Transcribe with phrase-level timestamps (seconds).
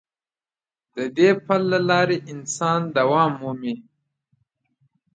[0.95, 3.75] د دې پل له لارې انسان دوام مومي.